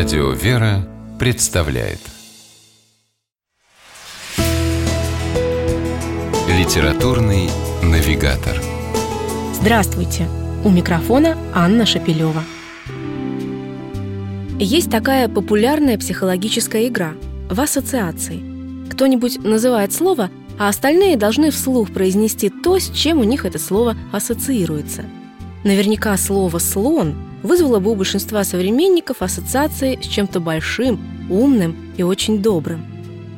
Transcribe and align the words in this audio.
Радио 0.00 0.30
«Вера» 0.30 0.88
представляет 1.18 1.98
Литературный 6.48 7.50
навигатор 7.82 8.58
Здравствуйте! 9.52 10.26
У 10.64 10.70
микрофона 10.70 11.36
Анна 11.52 11.84
Шапилева. 11.84 12.42
Есть 14.58 14.90
такая 14.90 15.28
популярная 15.28 15.98
психологическая 15.98 16.88
игра 16.88 17.12
в 17.50 17.60
ассоциации. 17.60 18.40
Кто-нибудь 18.90 19.44
называет 19.44 19.92
слово, 19.92 20.30
а 20.58 20.68
остальные 20.68 21.18
должны 21.18 21.50
вслух 21.50 21.92
произнести 21.92 22.48
то, 22.48 22.78
с 22.78 22.88
чем 22.88 23.20
у 23.20 23.24
них 23.24 23.44
это 23.44 23.58
слово 23.58 23.98
ассоциируется. 24.12 25.04
Наверняка 25.62 26.16
слово 26.16 26.58
«слон» 26.58 27.29
вызвало 27.42 27.78
бы 27.80 27.92
у 27.92 27.94
большинства 27.94 28.44
современников 28.44 29.22
ассоциации 29.22 29.98
с 30.00 30.06
чем-то 30.06 30.40
большим, 30.40 31.00
умным 31.30 31.76
и 31.96 32.02
очень 32.02 32.42
добрым. 32.42 32.84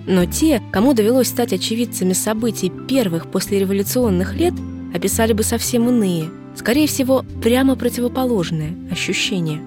Но 0.07 0.25
те, 0.27 0.61
кому 0.73 0.95
довелось 0.95 1.29
стать 1.29 1.53
очевидцами 1.53 2.13
событий 2.13 2.73
первых 2.89 3.31
послереволюционных 3.31 4.35
лет, 4.35 4.55
описали 4.95 5.33
бы 5.33 5.43
совсем 5.43 5.89
иные, 5.89 6.31
скорее 6.57 6.87
всего, 6.87 7.25
прямо 7.43 7.77
противоположные 7.77 8.77
ощущения. 8.91 9.61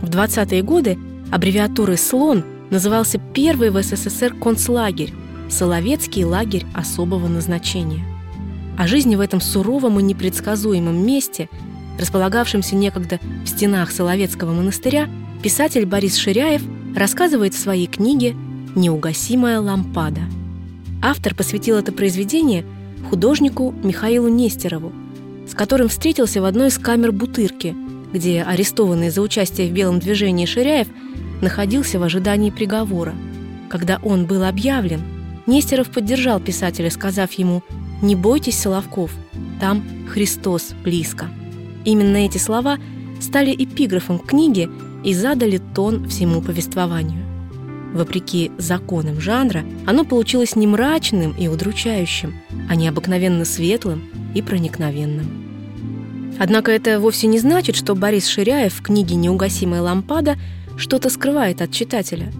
В 0.00 0.10
20-е 0.10 0.62
годы 0.62 0.98
аббревиатурой 1.30 1.96
«слон» 1.96 2.42
назывался 2.70 3.20
первый 3.34 3.70
в 3.70 3.80
СССР 3.80 4.34
концлагерь– 4.34 5.12
Соловецкий 5.48 6.24
лагерь 6.24 6.64
особого 6.74 7.28
назначения. 7.28 8.04
О 8.78 8.86
жизни 8.86 9.16
в 9.16 9.20
этом 9.20 9.40
суровом 9.40 10.00
и 10.00 10.02
непредсказуемом 10.02 11.06
месте– 11.06 11.48
располагавшемся 11.98 12.76
некогда 12.76 13.20
в 13.44 13.48
стенах 13.48 13.90
Соловецкого 13.90 14.52
монастыря, 14.52 15.08
писатель 15.42 15.86
Борис 15.86 16.16
Ширяев 16.16 16.62
рассказывает 16.96 17.54
в 17.54 17.58
своей 17.58 17.86
книге 17.86 18.34
«Неугасимая 18.74 19.60
лампада». 19.60 20.22
Автор 21.02 21.34
посвятил 21.34 21.76
это 21.76 21.92
произведение 21.92 22.64
художнику 23.10 23.74
Михаилу 23.82 24.28
Нестерову, 24.28 24.92
с 25.48 25.54
которым 25.54 25.88
встретился 25.88 26.40
в 26.40 26.44
одной 26.44 26.68
из 26.68 26.78
камер 26.78 27.12
Бутырки, 27.12 27.74
где 28.12 28.42
арестованный 28.42 29.10
за 29.10 29.20
участие 29.20 29.68
в 29.68 29.72
белом 29.72 29.98
движении 29.98 30.46
Ширяев 30.46 30.86
находился 31.40 31.98
в 31.98 32.02
ожидании 32.02 32.50
приговора. 32.50 33.14
Когда 33.68 33.98
он 34.02 34.26
был 34.26 34.44
объявлен, 34.44 35.00
Нестеров 35.46 35.90
поддержал 35.90 36.38
писателя, 36.38 36.90
сказав 36.90 37.32
ему 37.32 37.62
«Не 38.00 38.14
бойтесь, 38.14 38.58
Соловков, 38.58 39.10
там 39.60 39.82
Христос 40.08 40.72
близко». 40.84 41.28
Именно 41.84 42.18
эти 42.18 42.38
слова 42.38 42.78
стали 43.20 43.52
эпиграфом 43.52 44.18
книги 44.18 44.68
и 45.04 45.14
задали 45.14 45.60
тон 45.74 46.08
всему 46.08 46.40
повествованию. 46.40 47.24
Вопреки 47.92 48.50
законам 48.56 49.20
жанра, 49.20 49.64
оно 49.86 50.04
получилось 50.04 50.56
не 50.56 50.66
мрачным 50.66 51.32
и 51.32 51.48
удручающим, 51.48 52.34
а 52.68 52.74
необыкновенно 52.74 53.44
светлым 53.44 54.02
и 54.34 54.40
проникновенным. 54.40 56.36
Однако 56.38 56.70
это 56.72 56.98
вовсе 56.98 57.26
не 57.26 57.38
значит, 57.38 57.76
что 57.76 57.94
Борис 57.94 58.26
Ширяев 58.26 58.72
в 58.72 58.82
книге 58.82 59.16
«Неугасимая 59.16 59.82
лампада» 59.82 60.36
что-то 60.78 61.10
скрывает 61.10 61.60
от 61.60 61.70
читателя. 61.70 62.32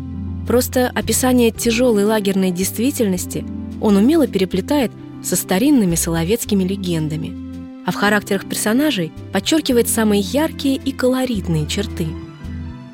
Просто 0.49 0.89
описание 0.89 1.51
тяжелой 1.51 2.05
лагерной 2.05 2.51
действительности 2.51 3.45
он 3.81 3.97
умело 3.97 4.27
переплетает 4.27 4.91
со 5.23 5.37
старинными 5.37 5.97
соловецкими 5.97 6.65
легендами– 6.65 7.37
а 7.85 7.91
в 7.91 7.95
характерах 7.95 8.47
персонажей 8.49 9.13
подчеркивает 9.33 9.89
самые 9.89 10.21
яркие 10.21 10.77
и 10.77 10.93
колоритные 10.93 11.67
черты. 11.67 12.07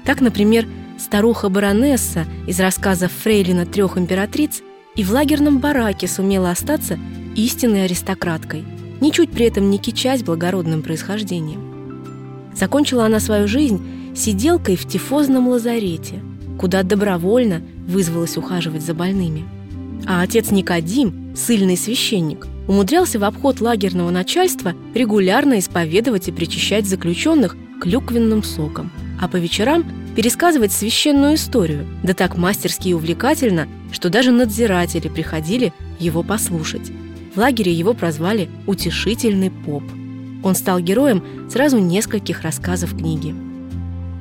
Так, 0.05 0.21
например, 0.21 0.67
старуха-баронесса 0.99 2.25
из 2.47 2.59
рассказа 2.61 3.09
Фрейлина 3.09 3.67
трех 3.67 3.99
императриц 3.99 4.63
и 4.95 5.05
в 5.05 5.13
лагерном 5.13 5.59
бараке 5.59 6.09
сумела 6.09 6.51
остаться 6.51 6.99
истинной 7.37 7.85
аристократкой, 7.85 8.65
ничуть 9.01 9.31
при 9.31 9.47
этом 9.47 9.71
не 9.71 9.79
кичась 9.79 10.23
благородным 10.23 10.83
происхождением. 10.83 12.53
Закончила 12.55 13.07
она 13.07 13.21
свою 13.21 13.47
жизнь 13.47 14.15
сиделкой 14.17 14.77
в 14.77 14.89
тифозном 14.89 15.49
лазарете, 15.49 16.21
куда 16.59 16.83
добровольно 16.83 17.63
вызвалась 17.87 18.37
ухаживать 18.37 18.83
за 18.83 18.95
больными. 18.95 19.45
А 20.07 20.23
отец 20.23 20.51
Никодим, 20.51 21.37
сильный 21.37 21.77
священник– 21.77 22.49
умудрялся 22.69 23.19
в 23.19 23.25
обход 23.25 23.61
лагерного 23.61 24.11
начальства 24.11 24.75
регулярно 24.95 25.59
исповедовать 25.59 26.29
и 26.29 26.33
причащать 26.33 26.87
заключенных 26.87 27.57
клюквенным 27.81 28.45
соком, 28.45 28.93
а 29.21 29.27
по 29.27 29.37
вечерам 29.37 29.85
пересказывать 30.15 30.73
священную 30.73 31.35
историю, 31.35 31.87
да 32.03 32.13
так 32.13 32.37
мастерски 32.37 32.89
и 32.89 32.93
увлекательно, 32.93 33.67
что 33.91 34.11
даже 34.11 34.31
надзиратели 34.31 35.09
приходили 35.09 35.73
его 35.99 36.23
послушать. 36.23 36.93
В 37.35 37.39
лагере 37.39 37.73
его 37.73 37.95
прозвали 37.95 38.49
«утешительный 38.67 39.51
поп». 39.51 39.83
Он 40.43 40.55
стал 40.55 40.81
героем 40.81 41.25
сразу 41.51 41.79
нескольких 41.79 42.43
рассказов 42.43 42.97
книги. 42.97 43.35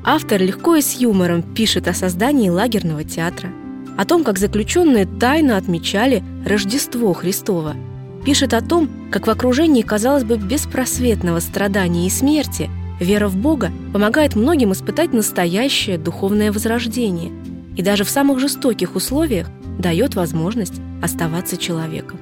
Автор 0.04 0.42
легко 0.42 0.76
и 0.76 0.82
с 0.82 0.94
юмором 1.00 1.44
пишет 1.44 1.88
о 1.88 1.94
создании 1.94 2.50
лагерного 2.50 3.04
театра, 3.04 3.50
о 3.98 4.06
том, 4.06 4.24
как 4.24 4.38
заключенные 4.38 5.06
тайно 5.06 5.58
отмечали 5.58 6.24
Рождество 6.46 7.14
Христово– 7.14 7.76
пишет 8.28 8.54
о 8.54 8.60
том, 8.60 8.90
как 9.10 9.26
в 9.26 9.30
окружении, 9.30 9.84
казалось 9.84 10.26
бы, 10.26 10.36
беспросветного 10.36 11.40
страдания 11.40 12.08
и 12.08 12.10
смерти 12.10 12.70
вера 13.00 13.30
в 13.30 13.38
Бога 13.38 13.72
помогает 13.94 14.36
многим 14.36 14.74
испытать 14.74 15.14
настоящее 15.14 15.98
духовное 15.98 16.52
возрождение 16.52 17.32
и 17.78 17.82
даже 17.82 18.04
в 18.04 18.10
самых 18.10 18.40
жестоких 18.40 18.98
условиях 18.98 19.48
дает 19.80 20.16
возможность 20.16 20.74
оставаться 21.02 21.56
человеком. 21.56 22.20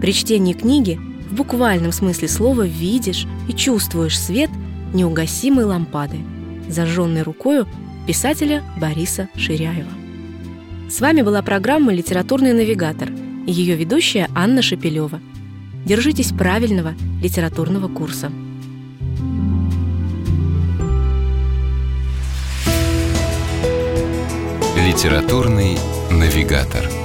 При 0.00 0.12
чтении 0.12 0.52
книги 0.52 1.00
в 1.28 1.34
буквальном 1.34 1.90
смысле 1.90 2.28
слова 2.28 2.64
видишь 2.64 3.26
и 3.48 3.52
чувствуешь 3.52 4.16
свет 4.16 4.50
неугасимой 4.92 5.64
лампады, 5.64 6.18
зажженной 6.68 7.22
рукою 7.22 7.66
писателя 8.06 8.62
Бориса 8.80 9.28
Ширяева. 9.34 9.90
С 10.88 11.00
вами 11.00 11.22
была 11.22 11.42
программа 11.42 11.92
«Литературный 11.92 12.52
навигатор»– 12.52 13.10
ее 13.46 13.76
ведущая 13.76 14.28
Анна 14.34 14.62
Шепелева. 14.62 15.20
Держитесь 15.84 16.32
правильного 16.32 16.94
литературного 17.22 17.88
курса. 17.88 18.30
Литературный 24.76 25.76
навигатор. 26.10 27.03